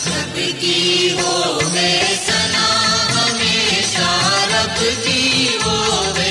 [0.00, 0.38] سب
[2.16, 2.68] سنا
[3.10, 4.10] ہمیشہ
[4.52, 6.29] رب کی ہوے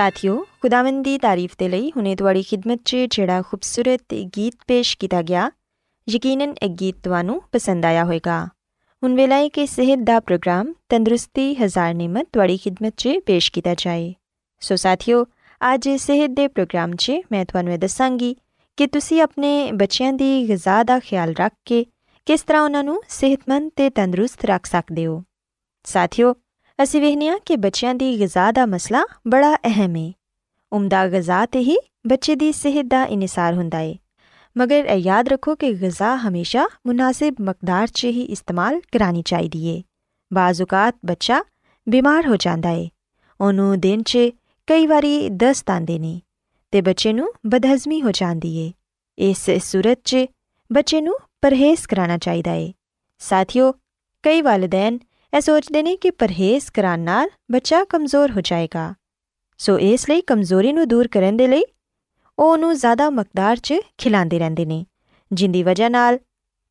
[0.00, 5.48] ساتھیوں خداون کی تاریف کے لیے تاریخی خدمت سے جہاں خوبصورت گیت پیش کیا گیا،
[6.06, 7.08] یقیناً ایک گیت
[7.50, 8.46] پسند آیا ہوئے گا۔
[9.02, 13.74] ہوں ویلا ہے کہ صحت کا پروگرام تندرستی ہزار نعمت تھوڑی خدمت سے پیش کیا
[13.78, 14.12] جائے۔
[14.60, 15.24] سو ساتھیوں
[15.60, 18.34] آج صحت کے پروگرام سے میں تھوڑا یہ دسا گی
[18.78, 21.84] کہ تھی اپنے بچوں کی غذا کا خیال رکھ کے
[22.24, 25.20] کس طرح انہوں صحت مند سے تندرست رکھ سکتے ہو۔
[25.84, 26.34] ساتھیوں
[26.79, 30.11] ਅਸੀਂ ਵੇਖਦੇ ਹਾਂ ਕਿ ਬੱਚਿਆਂ ਦੀ ਗਿਜ਼ਾ ਦਾ ਮਸਲਾ ਬੜਾ ਅਹਿਮ ਹੈ
[30.71, 31.77] ਉਮਦਾ ਗਿਜ਼ਾ ਤੇ ਹੀ
[32.07, 33.93] ਬੱਚੇ ਦੀ ਸਿਹਤ ਦਾ ਇਨਸਾਰ ਹੁੰਦਾ ਹੈ
[34.55, 39.81] ਮਗਰ ਇਹ ਯਾਦ ਰੱਖੋ ਕਿ ਗਿਜ਼ਾ ਹਮੇਸ਼ਾ ਮੁਨਾਸਿਬ ਮਕਦਾਰ 'ਚ ਹੀ ਇਸਤੇਮਾਲ ਕਰਾਣੀ ਚਾਹੀਦੀ ਹੈ
[40.31, 41.41] ਬਾਜ਼ੂਕਾਤ ਬੱਚਾ
[41.87, 42.87] ਬਿਮਾਰ ਹੋ ਜਾਂਦਾ ਹੈ
[43.39, 44.29] ਉਹਨੂੰ ਦਿਨ 'ਚ
[44.67, 46.19] ਕਈ ਵਾਰੀ ਦਸਤ ਆਉਂਦੇ ਨੇ
[46.73, 48.71] ਤੇ ਬੱਚੇ ਨੂੰ ਬਦਹਜ਼ਮੀ ਹੋ ਜਾਂਦੀ ਹੈ
[49.17, 50.25] ਇਸ ਸੂਰਤ 'ਚ
[50.71, 52.71] ਬੱਚੇ ਨੂੰ ਪਰਹੇਜ਼ ਕਰਾਉਣਾ ਚਾਹੀਦਾ ਹੈ
[53.21, 53.71] ਸਾਥੀਓ
[54.23, 54.97] ਕਈ ਵਾਲਿਦੈਨ
[55.32, 56.96] یہ سوچتے ہیں کہ پرہیز کرا
[57.48, 58.92] بچہ کمزور ہو جائے گا۔
[59.58, 61.46] سو اس لیے کمزوری نور کرنے
[62.38, 64.84] وہ انہوں زیادہ مقدار سے کھلاڑے رہتے ہیں
[65.30, 65.88] جن کی وجہ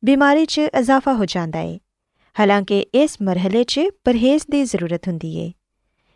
[0.02, 1.78] بیماری سے اضافہ ہو جاتا ہے۔
[2.38, 5.18] حالانکہ اس مرحلے سے پرہیز کی ضرورت ہوں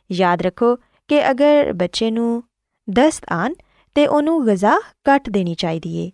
[0.08, 0.76] یاد رکھو
[1.08, 2.10] کہ اگر بچے
[2.86, 3.52] دست آن
[3.92, 6.10] تو انہوں غذا کٹ دینی چاہیے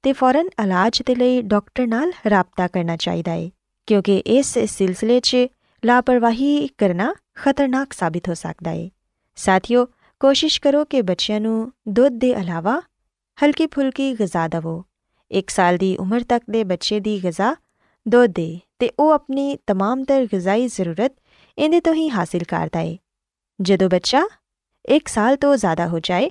[0.00, 3.50] تو فورن علاج کے لیے ڈاکٹر نال رابطہ کرنا چاہیے
[3.86, 5.46] کیونکہ اس سلسلے سے
[5.82, 8.88] لاپرواہی کرنا خطرناک ثابت ہو سکتا ہے۔
[9.36, 9.86] ساتھیوں
[10.20, 12.80] کوشش کرو کہ بچوں دھدھ کے علاوہ
[13.42, 14.82] ہلکی پھلکی غذا دو۔
[15.28, 17.52] ایک سال کی عمر تک کے بچے کی غذا
[18.06, 21.20] دھو دے تو وہ اپنی تمام تر غذائی ضرورت
[21.56, 22.96] اندھے تو ہی حاصل کر دے
[23.64, 24.20] جا
[25.08, 26.28] سال تو زیادہ ہو جائے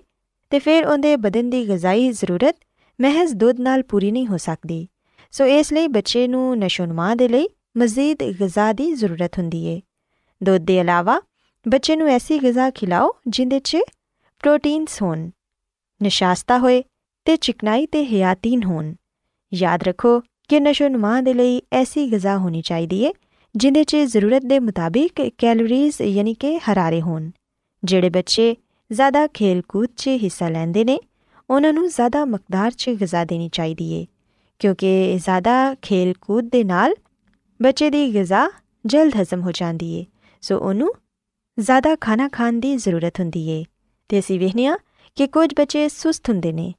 [0.50, 2.64] تو پھر اندر بدن کی غذائی ضرورت
[3.00, 4.86] محض دھد پوری نہیں ہو سکتی
[5.32, 10.82] سو اس لیے بچے نشو نما کے لیے مزید غذا کی ضرورت ہوں دھدھ کے
[10.82, 11.20] علاوہ
[11.66, 16.82] بچے ایسی غذا کھلاؤ جوٹینس ہوشاستہ ہوئے
[17.24, 18.82] تو چکنائی حیاتین ہو
[19.52, 20.20] یاد رکھو
[20.50, 23.12] کہ نشو نما کے لیے ایسی غذا ہونی چاہیے
[23.54, 27.20] جنہیں چرورت کے مطابق کیلریز یعنی کہ ہرارے ہو
[27.84, 28.54] جے بچے
[28.90, 30.98] زیادہ کھیل کود سے حصہ لینے نے
[31.50, 34.06] انہوں زیادہ مقدار سے غذا دین چاہیے
[34.58, 36.72] کیونکہ زیادہ کھیل کود کے ن
[37.60, 38.48] بچے کی غذا
[38.84, 40.04] جلد ہزم ہو جاتی ہے۔
[40.42, 40.82] سو ان
[41.58, 43.32] زیادہ کھانا کھان کی ضرورت ہوں
[44.10, 44.76] اِسی وا
[45.16, 46.72] کہ کچھ بچے سست ہوں نے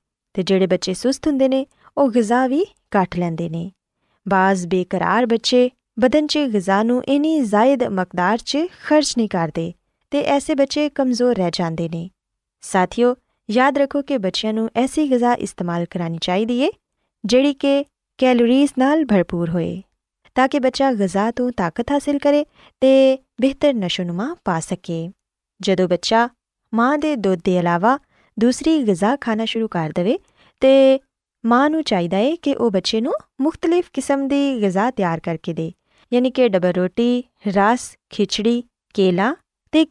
[0.46, 1.64] جہے بچے سست ہوں نے
[1.96, 3.68] وہ غذا بھی کٹ لینے نے۔
[4.26, 6.82] بعض بےقرار بچے بدن چزا
[7.18, 9.70] نی زائد مقدار سے خرچ نہیں کرتے
[10.12, 13.14] ایسے بچے کمزور رہ جاتھیوں
[13.48, 16.68] یاد رکھو کہ بچیا نو ایسی غذا استعمال کرانی چاہیے
[17.24, 17.82] جیڑی کہ
[18.18, 19.80] کیلوریز نال بھرپور ہوئے۔
[20.36, 22.42] تاکہ بچہ غذا تو طاقت حاصل کرے
[22.78, 22.86] تو
[23.38, 25.06] بہتر نشو نما پا سکے۔
[25.60, 26.26] جد بچہ
[26.72, 27.96] ماں کے دھد کے علاوہ
[28.36, 30.16] دوسری غذا کھانا شروع کر دے
[30.58, 30.68] تو
[31.44, 33.00] ماں ن چاہیے کہ وہ بچے
[33.38, 35.70] مختلف قسم کی غذا تیار کر کے دے
[36.10, 38.62] یعنی کہ ڈبل روٹی، رس، کھچڑی،
[38.94, 39.32] کیلا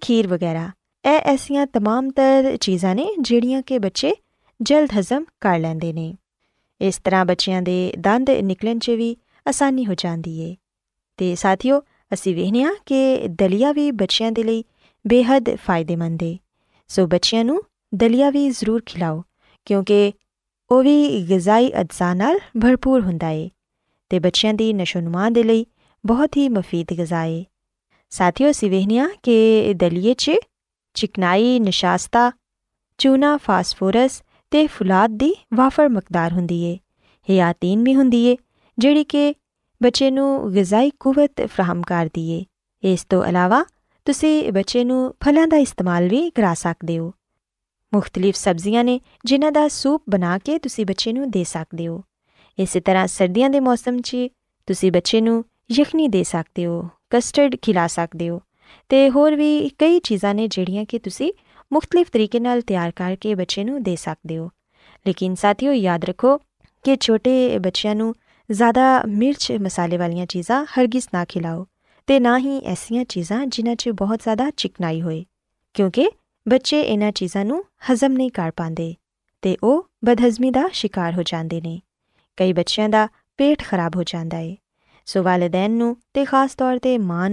[0.02, 0.68] کھیر وغیرہ۔
[1.04, 4.12] یہ ایسا تمام تر چیزاں نے جہاں کہ بچے
[4.60, 6.14] جلد ہضم کر لیں
[6.80, 7.60] اس طرح بچیا
[8.06, 8.90] دند نکلن چ
[9.46, 10.56] آسانی ہو جاتی ہے
[11.18, 14.62] تو ساتھیوں اِسی وا کہ دلییا بھی بچیاں لی
[15.06, 16.36] بے حد فائدے مند ہے
[16.90, 17.58] سو بچوں
[17.92, 19.22] دلییا بھی ضرور کھلاؤ
[19.66, 20.12] کیونکہ
[20.70, 23.20] وہ بھی غذائی اجزا نال بھرپور ہوں
[24.12, 25.64] بچیا دی نشو نما کے لیے
[26.04, 27.44] بہت ہی مفید غذا ہے
[28.10, 30.14] ساتھیوں ابھی ویخنے کہ دلیے
[30.94, 32.30] چکنائی نشاستہ
[32.98, 34.22] چونا فاسفورس
[34.52, 36.48] کے فلاد کی وافڑ مقدار ہوں
[37.28, 38.12] یہ آتین بھی ہوں
[38.78, 39.34] جیڑی کہ
[39.82, 40.10] بچے
[40.44, 43.62] غذائی قوت فراہم کر دی ہے اسا
[44.04, 44.50] تچے
[45.24, 47.12] فلان کا استعمال بھی کرا سکتے ہو۔
[47.92, 52.02] مختلف سبزیاں نے جنہ کا سوپ بنا کے تین بچے دے سکتے ہو۔
[52.58, 54.28] اس طرح سردیاں موسم چی
[54.90, 55.20] بچے
[55.78, 58.30] یخنی دے سکتے ہو، کسٹرڈ کھلا سکتے
[59.16, 61.32] ہوئی چیزاں نے جیڑی کہ تھی
[61.72, 64.48] مختلف طریقے تیار کر کے بچے دے سکتے ہو۔
[65.06, 66.38] لیکن ساتھیوں یاد رکھو
[66.86, 68.14] کہ چھوٹے بچوں
[68.50, 71.64] زیادہ مرچ مسالے والیا چیزاں ہرگیز نہ کھلاؤ
[72.06, 73.70] تو نہ ہی ایسا چیزاں جنہ
[74.56, 75.24] چاہنائی ہوئے
[75.74, 76.08] کیونکہ
[76.46, 77.62] بچے انہیں چیزوں
[77.92, 78.94] ہزم نہیں کر پا رہے
[79.40, 81.78] تو وہ بدہضمی کا شکار ہو جاتے ہیں
[82.38, 83.06] کئی بچوں کا
[83.38, 84.56] پیٹ خراب ہو جاتا ہے۔
[85.06, 87.30] سو والدین تو خاص طور پہ ماں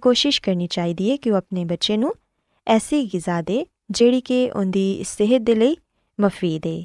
[0.00, 5.50] کوشش کرنی چاہیے کہ وہ اپنے بچے نسی غذا دے جی کہ ان کی صحت
[6.18, 6.80] مفی دے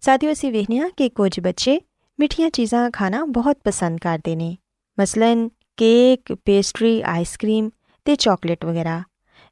[0.00, 1.78] سات ویكھنے ہاں كہ كو بچے
[2.18, 4.54] میٹیا چیزاں کھانا بہت پسند کرتے ہیں
[4.96, 7.68] مثلاً کیک، پیسٹری، آئس کریم
[8.02, 8.98] تو چاکلیٹ وغیرہ۔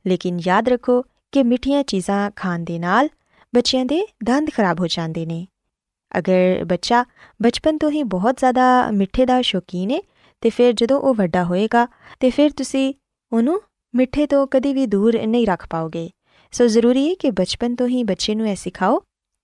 [0.04, 1.02] لیکن یاد رکھو
[1.33, 3.07] کہ میٹیا چیزاں کھان کے نال
[3.52, 3.85] بچیاں
[4.26, 5.45] دند خراب ہو جاتے ہیں
[6.11, 7.02] اگر بچہ
[7.40, 9.99] بچپن تو ہی بہت زیادہ میٹھے کا شوقین ہے
[10.38, 11.87] تو پھر جدو وہ وا ہوئے گا
[12.19, 12.92] تو پھر تھی
[13.33, 13.59] وہ
[13.92, 16.09] میٹھے تو کدی بھی دور نہیں رکھ پاؤ گے۔
[16.52, 18.99] سو ضروری ہے کہ بچپن تو ہی بچے یہ سکھاؤ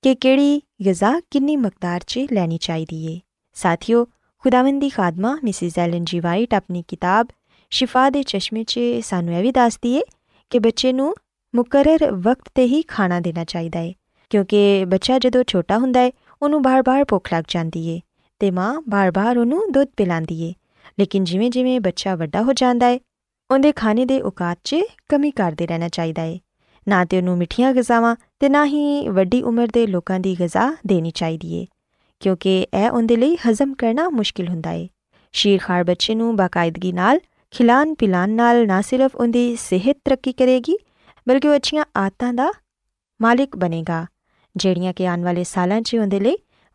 [0.05, 3.19] کہ کیڑی غذا کنی مقدار چ لینی چاہیے
[3.57, 4.05] ساتھیوں
[4.45, 7.27] خداوندی خادمہ مسز ایلن جی وائٹ اپنی کتاب
[7.73, 10.01] شفا دے چشمے چ سانوں یہ بھی دستی ہے
[10.53, 11.11] کہ بچے نو
[11.55, 13.93] مقرر وقت تے ہی کھانا دینا چاہیے
[14.31, 16.11] کیونکہ ਕਿਉਂਕਿ ਬੱਚਾ ਜਦੋਂ ਛੋਟਾ ਹੁੰਦਾ ਹੈ
[16.43, 18.01] ਉਹਨੂੰ ਬਾਰ-ਬਾਰ ਭੁੱਖ ਲੱਗ ਜਾਂਦੀ ਏ
[18.41, 20.53] ਤੇ ਮਾਂ ਬਾਰ-ਬਾਰ ਉਹਨੂੰ ਦੁੱਧ ਪਿਲਾਉਂਦੀ ਏ
[20.99, 22.99] ਲੇਕਿਨ ਜਿਵੇਂ-ਜਿਵੇਂ ਬੱਚਾ ਵੱਡਾ ਹੋ ਜਾਂਦਾ ਏ
[23.51, 24.77] ਉਹਦੇ ਖਾਣੇ ਦੇ ਔਕਾਤ 'ਚ
[25.09, 26.39] ਕਮੀ ਕਰਦੇ ਰਹਿਣਾ ਚਾਹੀਦਾ ਏ
[26.87, 31.11] ਨਾ ਤੇ ਉਹਨੂੰ ਮਿੱਠੀਆਂ ਗਜ਼ਾਵਾਂ تو نہ ہی وڈی امر کے لوگوں کی غذا دینی
[31.11, 31.65] چاہیے
[32.21, 34.63] کیونکہ یہ اندھے لی ہزم کرنا مشکل ہوں
[35.33, 36.93] شیرخاڑ بچے کو باقاعدگی
[37.51, 40.75] کھلان پلان نہ نہ صرف ان کی صحت ترقی کرے گی
[41.27, 42.51] بلکہ وہ اچھا آدت کا
[43.21, 44.05] مالک بنے گا
[44.59, 46.23] جہاں کہ آنے والے سال ان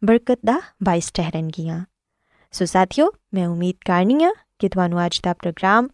[0.02, 1.80] برکت کا باعث ٹھہرنگیاں
[2.54, 5.88] سو ساتھیوں میں امید کرنی ہوں کہ تج کا پروگرام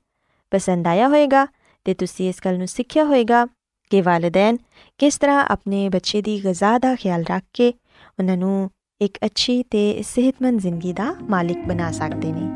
[0.52, 3.46] پسند آیا ہوئے گی اس گل سیکھیا ہوئے گا
[3.90, 4.56] کہ والدین
[4.98, 7.72] کس طرح اپنے بچے کی غذا ਦਾ خیال رکھ کے
[8.18, 8.70] انہوں
[9.00, 12.54] ایک اچھی ਅੱਛੀ صحت مند زندگی ਦਾ مالک بنا سکتے ہیں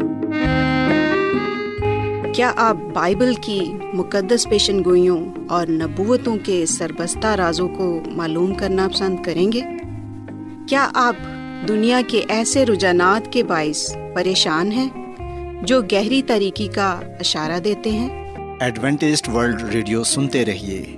[2.33, 3.59] کیا آپ بائبل کی
[3.93, 9.61] مقدس پیشن گوئیوں اور نبوتوں کے سربستہ رازوں کو معلوم کرنا پسند کریں گے؟
[10.69, 11.15] کیا آپ
[11.67, 14.89] دنیا کے ایسے رجحانات کے باعث پریشان ہیں
[15.63, 18.09] جو گہری طریقے کا اشارہ دیتے ہیں؟
[18.59, 20.97] ایڈونٹیج ورلڈ ریڈیو سنتے رہیے۔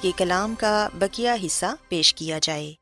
[0.00, 2.74] کے کلام کا بکیا حصہ پیش کیا جائے۔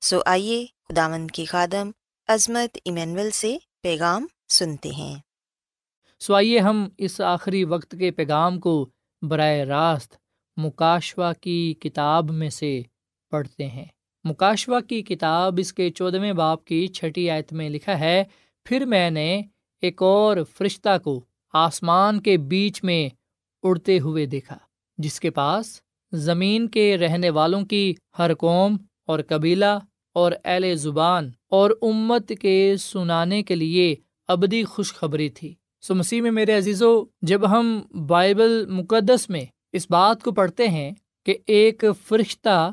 [0.00, 1.90] سو آئیے خداون کے خادم
[2.28, 5.14] عظمت ایمینول سے پیغام سنتے ہیں۔
[6.20, 8.88] سو آئیے ہم اس آخری وقت کے پیغام کو
[9.22, 10.16] براہ راست
[10.56, 12.82] مکاشوا کی کتاب میں سے
[13.30, 13.84] پڑھتے ہیں۔
[14.24, 18.24] مکاشوا کی کتاب اس کے چودھویں باپ کی چھٹی آیت میں لکھا ہے،
[18.64, 19.42] پھر میں نے
[19.82, 23.08] ایک اور فرشتہ کو آسمان کے بیچ میں
[23.62, 24.58] اڑتے ہوئے دیکھا،
[24.98, 25.80] جس کے پاس
[26.12, 28.76] زمین کے رہنے والوں کی ہر قوم
[29.06, 29.78] اور قبیلہ
[30.14, 33.94] اور اہل زبان اور امت کے سنانے کے لیے
[34.28, 40.22] ابدی خوشخبری تھی۔ سو مسیح میں میرے عزیزو، جب ہم بائبل مقدس میں اس بات
[40.22, 40.90] کو پڑھتے ہیں
[41.26, 42.70] کہ ایک فرشتہ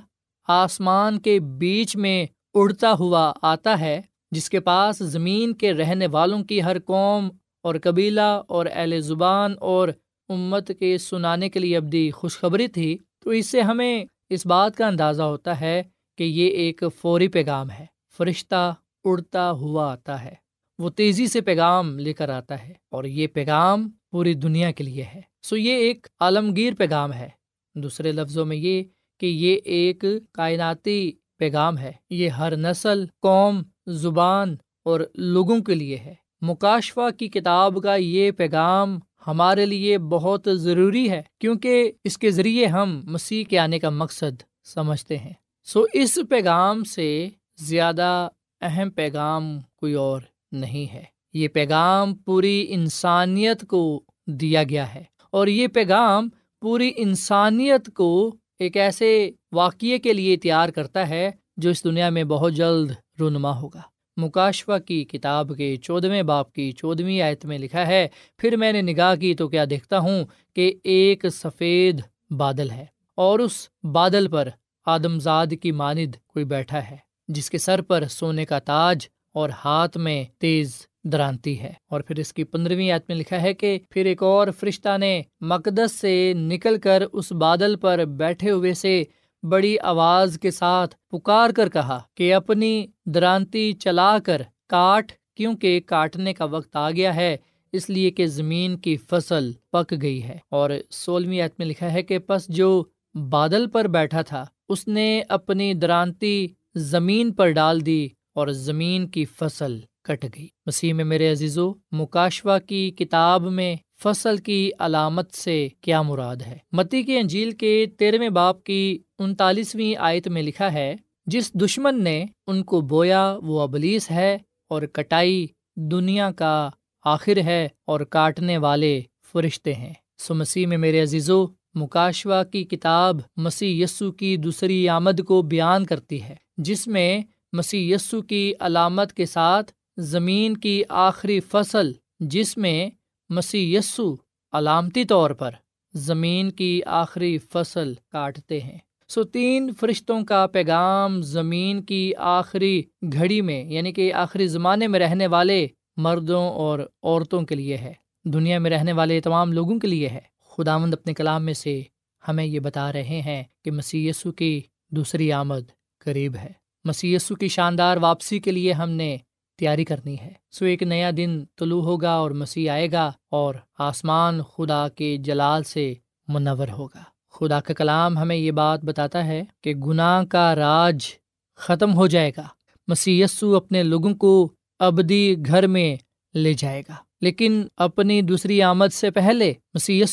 [0.48, 6.44] آسمان کے بیچ میں اڑتا ہوا آتا ہے، جس کے پاس زمین کے رہنے والوں
[6.44, 7.30] کی ہر قوم
[7.62, 9.90] اور قبیلہ اور اہل زبان اور
[10.30, 14.88] امت کے سنانے کے لیے ابدی خوشخبری تھی تو اس سے ہمیں اس بات کا
[14.88, 15.84] اندازہ ہوتا ہے
[16.18, 17.86] کہ یہ ایک فوری پیغام ہے۔
[18.18, 20.36] فرشتہ اڑتا ہوا آتا ہے۔
[20.80, 25.04] وہ تیزی سے پیغام لے کر آتا ہے اور یہ پیغام پوری دنیا کے لیے
[25.04, 27.30] ہے۔ سو یہ ایک عالمگیر پیغام ہے۔
[27.76, 28.84] دوسرے لفظوں میں یہ
[29.20, 35.98] کہ یہ ایک کائناتی پیغام ہے۔ یہ ہر نسل، قوم، زبان اور لوگوں کے لیے
[35.98, 42.32] ہے۔ مکاشفہ کی کتاب کا یہ پیغام ہمارے لیے بہت ضروری ہے کیونکہ اس کے
[42.32, 45.34] ذریعے ہم مسیح کے آنے کا مقصد سمجھتے ہیں۔
[45.64, 48.28] سو اس پیغام سے زیادہ
[48.62, 50.22] اہم پیغام کوئی اور
[50.52, 56.30] نہیں ہے۔ یہ پیغام پوری انسانیت کو دیا گیا ہے اور یہ پیغام
[56.62, 62.24] پوری انسانیت کو ایک ایسے واقعے کے لیے تیار کرتا ہے جو اس دنیا میں
[62.24, 63.82] بہت جلد رونما ہوگا۔
[64.20, 68.08] مکاشفہ کی کتاب کے چودھویں باپ کی چودھویں آیت میں لکھا ہے،
[68.38, 70.24] پھر میں نے نگاہ کی تو کیا دیکھتا ہوں
[70.56, 72.86] کہ ایک سفید بادل ہے
[73.18, 74.50] اور اس بادل پر
[74.88, 76.98] آدمزاد کی ماند کوئی بیٹھا ہے،
[77.28, 80.74] جس کے سر پر سونے کا تاج اور ہاتھ میں تیز
[81.04, 84.48] درانتی ہے۔ اور پھر اس کی پندرہویں آیت میں لکھا ہے کہ پھر ایک اور
[84.60, 89.04] فرشتہ نے مقدس سے نکل کر اس بادل پر بیٹھے ہوئے سے
[89.44, 96.34] بڑی آواز کے ساتھ پکار کر کہا کہ اپنی درانتی چلا کر کاٹ، کیونکہ کاٹنے
[96.34, 97.38] کا وقت آ گیا ہے،
[97.72, 102.20] اس لیے کہ زمین کی فصل پک گئی ہے۔ اور سولہویں میں لکھا ہے کہ
[102.20, 102.84] پس جو
[103.30, 109.26] بادل پر بیٹھا تھا، اس نے اپنی درانتی زمین پر ڈال دی اور زمین کی
[109.26, 115.34] فصل کٹ گئی۔ مسیح میں میرے عزیز و مکاشوا کی کتاب میں فصل کی علامت
[115.34, 120.74] سے کیا مراد ہے؟ متی کی انجیل کے تیرہویں باپ کی انتالیسویں آیت میں لکھا
[120.74, 120.96] ہے،
[121.26, 126.70] جس دشمن نے ان کو بویا وہ ابلیس ہے اور کٹائی دنیا کا
[127.06, 129.02] آخر ہے اور کاٹنے والے
[129.34, 135.22] فرشتے ہیں۔ سو مسیح میں میرے عزیزو مکاشوا کی کتاب مسیح یسو کی دوسری آمد
[135.28, 137.22] کو بیان کرتی ہے، جس میں
[137.54, 142.90] مسیح یسو کی علامت کے ساتھ زمین کی آخری فصل، جس میں
[143.30, 144.16] مسیح یسو
[144.52, 145.52] علامتی طور پر
[145.94, 148.78] زمین کی آخری فصل کاٹتے ہیں۔
[149.10, 155.00] سو تین فرشتوں کا پیغام زمین کی آخری گھڑی میں یعنی کہ آخری زمانے میں
[155.00, 155.68] رہنے والے
[155.98, 157.94] مردوں اور عورتوں کے لیے ہے۔
[158.26, 160.20] دنیا میں رہنے والے تمام لوگوں کے لیے ہے۔
[160.50, 161.82] خداوند اپنے کلام میں سے
[162.28, 166.52] ہمیں یہ بتا رہے ہیں کہ مسی کی دوسری آمد قریب ہے۔
[166.84, 169.18] مسی کی شاندار واپسی کے لیے ہم نے
[169.58, 174.42] تیاری کرنی ہے۔ سو ایک نیا دن طلوع ہوگا اور مسیح آئے گا اور آسمان
[174.42, 175.94] خدا کے جلال سے
[176.28, 181.08] منور ہوگا۔ خدا کا کلام ہمیں یہ بات بتاتا ہے کہ گناہ کا راج
[181.56, 182.48] ختم ہو جائے گا۔
[182.88, 185.96] مسی اپنے لوگوں کو ابدی گھر میں
[186.38, 190.04] لے جائے گا۔ لیکن اپنی دوسری آمد سے پہلے مسی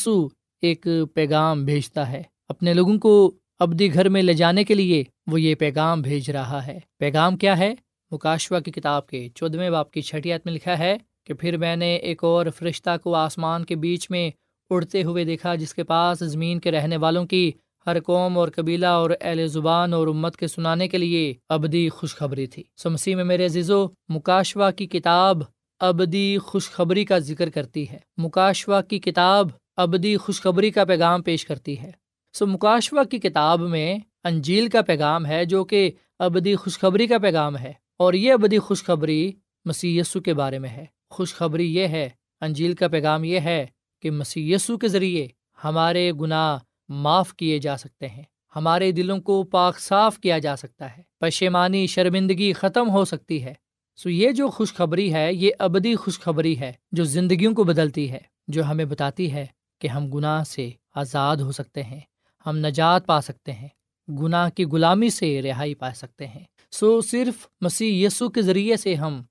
[0.62, 5.40] ایک پیغام بھیجتا ہے۔ اپنے لوگوں کو ابدی گھر میں لے جانے کے لیے وہ
[5.40, 7.74] یہ پیغام بھیج رہا ہے۔ پیغام کیا ہے؟
[8.10, 11.96] مکاشوا کی کتاب کے چودھویں باپ کی چھٹیات میں لکھا ہے کہ پھر میں نے
[11.96, 14.30] ایک اور فرشتہ کو آسمان کے بیچ میں
[14.70, 17.52] اڑتے ہوئے دیکھا جس کے پاس زمین کے رہنے والوں کی
[17.86, 22.46] ہر قوم اور قبیلہ اور اہل زبان اور امت کے سنانے کے لیے ابدی خوشخبری
[22.46, 25.42] تھی۔ سو مسیح میں میرے عزیزو مکاشوا کی کتاب
[25.80, 31.80] ابدی خوشخبری کا ذکر کرتی ہے۔ مکاشوا کی کتاب ابدی خوشخبری کا پیغام پیش کرتی
[31.80, 31.90] ہے۔
[32.32, 37.56] سو مکاشوا کی کتاب میں انجیل کا پیغام ہے جو کہ ابدی خوشخبری کا پیغام
[37.56, 39.32] ہے اور یہ ابدی خوشخبری
[39.64, 42.08] مسی کے بارے میں ہے۔ خوشخبری یہ ہے،
[42.40, 43.66] انجیل کا پیغام یہ ہے
[44.02, 45.28] کہ مسی کے ذریعے
[45.64, 48.22] ہمارے گناہ معاف کیے جا سکتے ہیں،
[48.56, 53.54] ہمارے دلوں کو پاک صاف کیا جا سکتا ہے، پشیمانی شرمندگی ختم ہو سکتی ہے۔
[53.96, 58.64] سو یہ جو خوشخبری ہے، یہ ابدی خوشخبری ہے جو زندگیوں کو بدلتی ہے، جو
[58.64, 59.46] ہمیں بتاتی ہے
[59.80, 62.00] کہ ہم گناہ سے آزاد ہو سکتے ہیں،
[62.46, 63.68] ہم نجات پا سکتے ہیں،
[64.08, 68.94] گناہ کی غلامی سے رہائی پا سکتے ہیں۔ سو صرف مسیح یسو کے ذریعے سے
[68.94, 69.22] ہم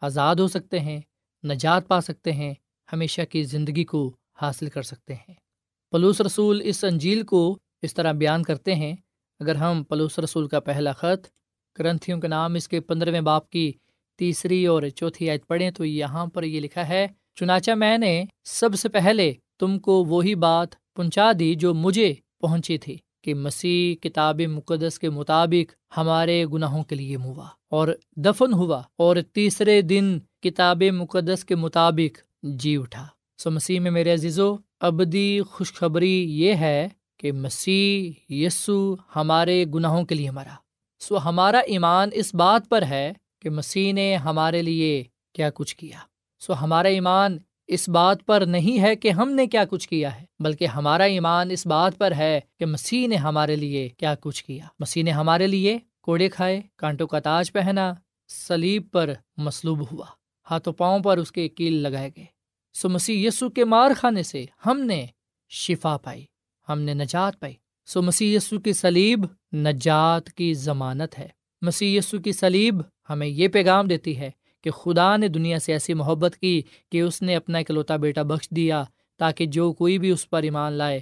[0.00, 1.00] آزاد ہو سکتے ہیں،
[1.44, 2.54] نجات پا سکتے ہیں
[2.92, 5.34] ہمیشہ کی زندگی کو حاصل کر سکتے ہیں۔
[5.92, 8.96] پلوس رسول اس انجیل کو اس طرح بیان کرتے ہیں،
[9.40, 11.26] اگر ہم پلوس رسول کا پہلا خط
[11.78, 13.72] گرنتھیوں کے نام اس کے پندرہویں باپ کی
[14.18, 18.74] تیسری اور چوتھی آیت پڑھیں تو یہاں پر یہ لکھا ہے، چنانچہ میں نے سب
[18.74, 24.40] سے پہلے تم کو وہی بات پہنچا دی جو مجھے پہنچی تھی کہ مسیح کتاب
[24.40, 30.82] مقدس کے مطابق ہمارے گناہوں کے لیے ہوا اور دفن ہوا اور تیسرے دن کتاب
[30.82, 33.06] مقدس کے مطابق جی اٹھا۔
[33.38, 40.14] سو مسیح میں میرے عزیزو ابدی خوشخبری یہ ہے کہ مسیح یسو ہمارے گناہوں کے
[40.14, 40.54] لیے مرا۔
[41.00, 45.98] سو ہمارا ایمان اس بات پر ہے کہ مسیح نے ہمارے لیے کیا کچھ کیا۔
[46.40, 50.24] سو ہمارا ایمان اس بات پر نہیں ہے کہ ہم نے کیا کچھ کیا ہے،
[50.40, 54.64] بلکہ ہمارا ایمان اس بات پر ہے کہ مسیح نے ہمارے لیے کیا کچھ کیا۔
[54.80, 57.94] مسیح نے ہمارے لیے کوڑے کھائے، کانٹوں کا تاج پہنا
[58.28, 60.06] سلیب پر مسلوب ہوا۔
[60.50, 62.24] ہاتھوں پاؤں پر اس کے کیل لگائے گئے۔
[62.74, 65.06] سو مسیح یسو کے مار کھانے سے ہم نے
[65.48, 66.24] شفا پائی،
[66.68, 67.54] ہم نے نجات پائی۔
[67.86, 71.28] سو مسیح یسو کی سلیب نجات کی ضمانت ہے۔
[71.62, 72.74] مسیح یسو کی سلیب
[73.10, 74.30] ہمیں یہ پیغام دیتی ہے
[74.64, 78.50] کہ خدا نے دنیا سے ایسی محبت کی کہ اس نے اپنا اکلوتا بیٹا بخش
[78.50, 78.84] دیا
[79.18, 81.00] تاکہ جو کوئی بھی اس پر ایمان لائے،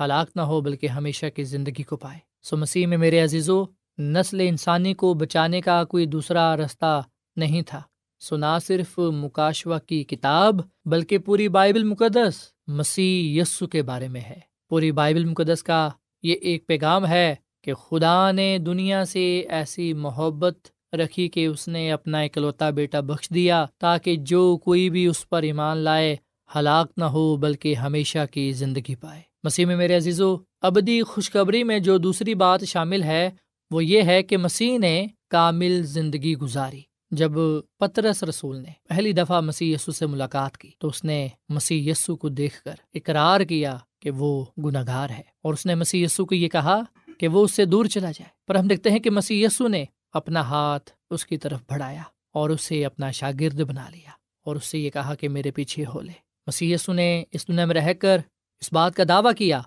[0.00, 3.64] ہلاک نہ ہو بلکہ ہمیشہ کی زندگی کو پائے۔ سو مسیح میں میرے عزیز و
[3.98, 7.02] نسل انسانی کو بچانے کا کوئی دوسرا رستہ
[7.36, 7.82] نہیں تھا۔
[8.22, 12.34] سو نہ صرف مکاشوا کی کتاب، بلکہ پوری بائبل مقدس
[12.66, 15.88] مسیح یسو کے بارے میں ہے۔ پوری بائبل مقدس کا
[16.22, 20.58] یہ ایک پیغام ہے کہ خدا نے دنیا سے ایسی محبت
[20.92, 25.42] رکھی کہ اس نے اپنا اکلوتا بیٹا بخش دیا تاکہ جو کوئی بھی اس پر
[25.42, 26.16] ایمان لائے،
[26.56, 31.64] ہلاک نہ ہو، بلکہ ہمیشہ کی زندگی پائے۔ مسیح میں میرے عزیز و ابدی خوشخبری
[31.64, 33.30] میں جو دوسری بات شامل ہے،
[33.70, 37.32] وہ یہ ہے کہ مسیح نے کامل زندگی گزاری۔ جب
[37.78, 42.16] پترس رسول نے پہلی دفعہ مسیح یسو سے ملاقات کی تو اس نے مسیح یسو
[42.16, 46.26] کو دیکھ کر اقرار کیا کہ وہ گناہ گار ہے اور اس نے مسیح یسو
[46.26, 46.80] کو یہ کہا
[47.18, 49.84] کہ وہ اس سے دور چلا جائے۔ پر ہم دیکھتے ہیں کہ مسیح یسو نے
[50.12, 52.02] اپنا ہاتھ اس کی طرف بڑھایا
[52.34, 54.10] اور اسے اپنا شاگرد بنا لیا
[54.44, 56.12] اور اس سے یہ کہا کہ میرے پیچھے ہو لے۔
[56.46, 58.18] مسیح یسو نے اس دنیا میں رہ کر
[58.60, 59.62] اس بات کا دعویٰ کیا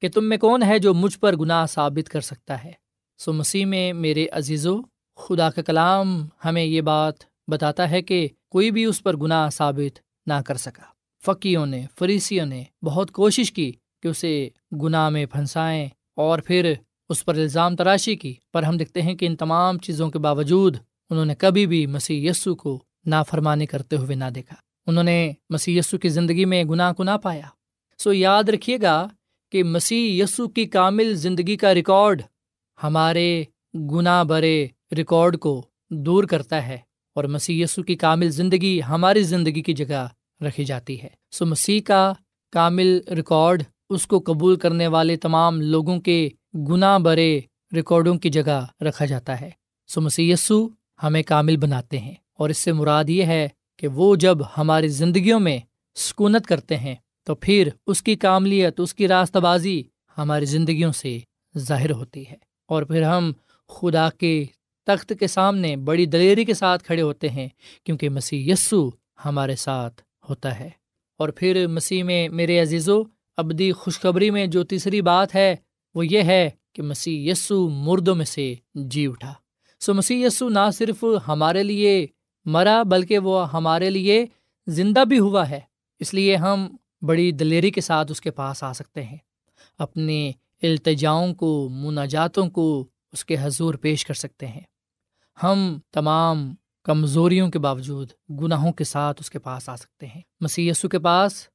[0.00, 2.72] کہ تم میں کون ہے جو مجھ پر گناہ ثابت کر سکتا ہے؟
[3.18, 4.76] سو مسیح میں میرے عزیز و
[5.20, 7.14] خدا کا کلام ہمیں یہ بات
[7.48, 10.82] بتاتا ہے کہ کوئی بھی اس پر گناہ ثابت نہ کر سکا۔
[11.24, 16.72] فقیوں نے، فریسیوں نے بہت کوشش کی کہ اسے گناہ میں پھنسائیں اور پھر
[17.08, 20.76] اس پر الزام تراشی کی، پر ہم دیکھتے ہیں کہ ان تمام چیزوں کے باوجود
[21.10, 24.56] انہوں نے کبھی بھی مسیح یسو کو نافرمانی کرتے ہوئے نہ دیکھا۔
[24.86, 27.48] انہوں نے مسیح یسو کی زندگی میں گناہ کو نہ پایا۔
[27.98, 29.08] سو یاد رکھیے گا
[29.52, 32.22] کہ مسیح یسو کی کامل زندگی کا ریکارڈ
[32.82, 36.78] ہمارے گناہ برے ریکارڈ کو دور کرتا ہے
[37.14, 40.08] اور مسیح یسو کی کامل زندگی ہماری زندگی کی جگہ
[40.40, 42.12] رکھی جاتی ہے۔ سو مسیح کا
[42.52, 47.40] کامل ریکارڈ اس کو قبول کرنے والے تمام لوگوں کے گناہ برے
[47.74, 49.50] ریکارڈوں کی جگہ رکھا جاتا ہے۔
[49.86, 50.68] سو مسیح یسو
[51.02, 53.48] ہمیں کامل بناتے ہیں اور اس سے مراد یہ ہے
[53.78, 55.58] کہ وہ جب ہماری زندگیوں میں
[55.94, 59.82] سکونت کرتے ہیں تو پھر اس کی کاملیت، اس کی راستہ بازی
[60.18, 61.18] ہماری زندگیوں سے
[61.58, 63.32] ظاہر ہوتی ہے۔ اور پھر ہم
[63.68, 64.44] خدا کے
[64.94, 67.48] تخت کے سامنے بڑی دلیری کے ساتھ کھڑے ہوتے ہیں،
[67.84, 68.90] کیونکہ مسیح یسو
[69.24, 70.70] ہمارے ساتھ ہوتا ہے۔
[71.18, 73.02] اور پھر مسیح میں، میرے عزیز و
[73.36, 75.56] ابدی خوشخبری میں جو تیسری بات ہے،
[75.94, 79.34] وہ یہ ہے کہ مسیح یسو مردوں میں سے جی اٹھا۔
[79.80, 82.06] سو مسیح یسو نہ صرف ہمارے لیے
[82.44, 84.26] مرا، بلکہ وہ ہمارے لیے
[84.66, 85.60] زندہ بھی ہوا ہے۔
[86.00, 89.18] اس لیے ہم بڑی دلیری کے ساتھ اس کے پاس آ سکتے ہیں۔
[89.78, 94.60] اپنے التجاؤں کو، مناجاتوں کو اس کے حضور پیش کر سکتے ہیں۔
[95.42, 100.70] ہم تمام کمزوریوں کے باوجود گناہوں کے ساتھ اس کے پاس آ سکتے ہیں۔ مسی
[100.90, 101.48] کے پاس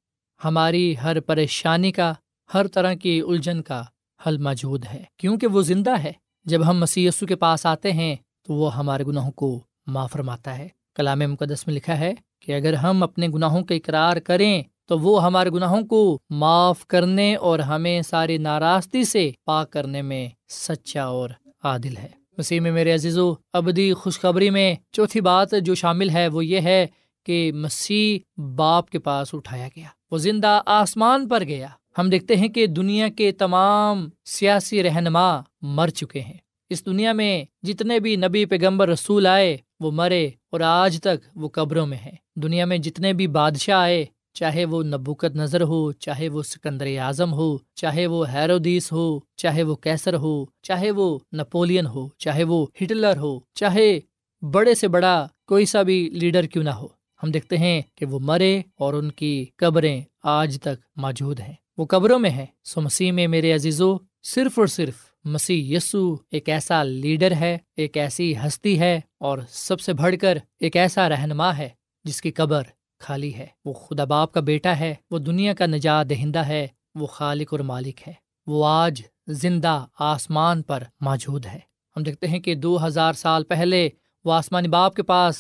[0.44, 2.14] ہماری ہر پریشانی کا،
[2.54, 3.84] ہر طرح کی الجھن کا
[4.26, 6.12] حل موجود ہے۔ کیونکہ وہ زندہ ہے،
[6.46, 10.68] جب ہم مسی کے پاس آتے ہیں تو وہ ہمارے گناہوں کو معاف فرماتا ہے۔
[10.96, 15.24] کلام مقدس میں لکھا ہے کہ اگر ہم اپنے گناہوں کا اقرار کریں تو وہ
[15.24, 21.30] ہمارے گناہوں کو معاف کرنے اور ہمیں ساری ناراستی سے پاک کرنے میں سچا اور
[21.64, 26.28] عادل ہے۔ مسیح میں میرے عزیز و ابدی خوشخبری میں چوتھی بات جو شامل ہے
[26.28, 26.88] وہ یہ ہے
[27.26, 31.68] کہ مسیح باپ کے پاس اٹھایا گیا۔ وہ زندہ آسمان پر گیا۔
[31.98, 36.38] ہم دیکھتے ہیں کہ دنیا کے تمام سیاسی رہنما مر چکے ہیں۔
[36.70, 41.50] اس دنیا میں جتنے بھی نبی پیغمبر رسول آئے، وہ مرے اور آج تک وہ
[41.50, 46.30] قبروں میں ہیں۔ دنیا میں جتنے بھی بادشاہ آئے چاہے وہ نبوکت نظر ہو، چاہے
[46.30, 51.86] وہ سکندر اعظم ہو، چاہے وہ حیرودیس ہو، چاہے وہ کیسر ہو، چاہے وہ نپولین
[51.86, 54.00] ہو، چاہے وہ ہٹلر ہو، چاہے
[54.42, 56.88] بڑے سے بڑا کوئی سا بھی لیڈر کیوں نہ ہو۔
[57.24, 61.86] ہم دیکھتے ہیں کہ وہ مرے اور ان کی قبریں آج تک موجود ہیں۔ وہ
[61.86, 64.96] قبروں میں ہے سو مسیح میں میرے عزیزو، صرف اور صرف
[65.26, 70.38] مسیح یسو ایک ایسا لیڈر ہے، ایک ایسی ہستی ہے اور سب سے بڑھ کر
[70.60, 71.70] ایک ایسا رہنما ہے
[72.04, 72.64] جس کی قبر
[73.06, 77.08] خالی ہے۔ وہ خدا باپ کا بیٹا ہے، وہ دنیا کا نجات دہندہ ہے، وہ
[77.08, 78.14] خالق اور مالک ہے۔
[78.48, 81.60] وہ آج زندہ آسمان پر موجود ہے۔
[81.98, 83.90] ہم دیکھتے ہیں کہ دو ہزار سال پہلے
[84.26, 85.36] وہ آسمانی باپ کے پاس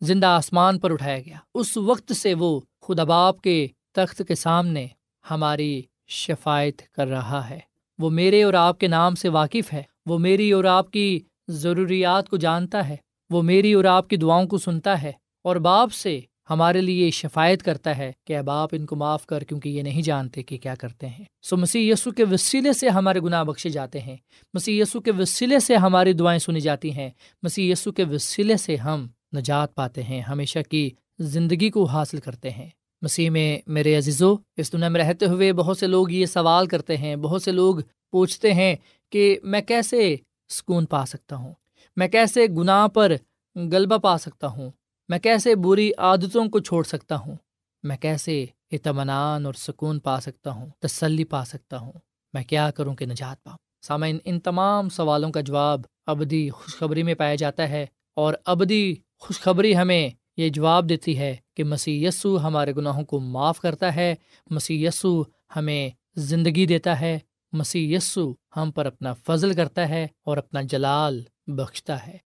[0.00, 4.86] زندہ آسمان پر اٹھایا گیا۔ اس وقت سے وہ خدا باپ کے تخت کے سامنے
[5.30, 7.58] ہماری شفایت کر رہا ہے۔
[7.98, 12.28] وہ میرے اور آپ کے نام سے واقف ہے۔ وہ میری اور آپ کی ضروریات
[12.28, 12.96] کو جانتا ہے۔
[13.30, 15.12] وہ میری اور آپ کی دعاؤں کو سنتا ہے
[15.44, 19.44] اور باپ سے ہمارے لیے شفایت کرتا ہے کہ اب آپ ان کو معاف کر
[19.44, 23.20] کیونکہ یہ نہیں جانتے کہ کیا کرتے ہیں۔ سو مسیح یسو کے وسیلے سے ہمارے
[23.20, 24.16] گناہ بخشے جاتے ہیں۔
[24.54, 27.10] مسیح یسو کے وسیلے سے ہماری دعائیں سنی جاتی ہیں۔
[27.42, 29.06] مسیح یسو کے وسیلے سے ہم
[29.36, 32.68] نجات پاتے ہیں، ہمیشہ کی زندگی کو حاصل کرتے ہیں۔
[33.02, 36.96] مسیح میں میرے عزیزو، اس دنیا میں رہتے ہوئے بہت سے لوگ یہ سوال کرتے
[36.96, 37.76] ہیں، بہت سے لوگ
[38.10, 38.76] پوچھتے ہیں
[39.10, 40.16] کہ میں کیسے
[40.48, 41.52] سکون پا سکتا ہوں؟
[41.96, 43.12] میں کیسے گناہ پر
[43.54, 44.70] غلبہ پا سکتا ہوں؟
[45.08, 47.36] میں کیسے بری عادتوں کو چھوڑ سکتا ہوں؟
[47.82, 51.92] میں کیسے اطمینان اور سکون پا سکتا ہوں؟ تسلی پا سکتا ہوں؟
[52.32, 57.14] میں کیا کروں کہ نجات پاؤں؟ سامعین، ان تمام سوالوں کا جواب ابدی خوشخبری میں
[57.14, 62.72] پایا جاتا ہے اور ابدی خوشخبری ہمیں یہ جواب دیتی ہے کہ مسی یسو ہمارے
[62.72, 64.14] گناہوں کو معاف کرتا ہے
[64.50, 65.22] مسی یسو
[65.56, 67.18] ہمیں زندگی دیتا ہے
[67.52, 72.18] مسی یسو ہم پر اپنا فضل کرتا ہے اور اپنا جلال بخشتا ہے۔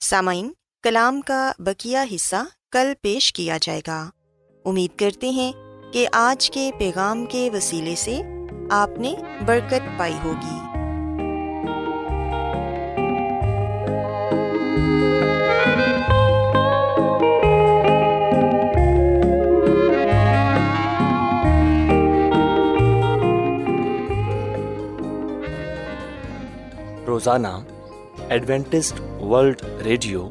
[0.00, 0.52] سامعین
[0.86, 2.36] کلام کا بکیا حصہ
[2.72, 4.10] کل پیش کیا جائے گا۔
[4.64, 5.52] امید کرتے ہیں
[5.92, 8.22] کہ آج کے پیغام کے وسیلے سے
[8.70, 9.14] آپ نے
[9.46, 10.56] برکت پائی ہوگی۔
[27.06, 27.46] روزانہ
[28.28, 30.30] ایڈوینٹسٹ ورلڈ ریڈیو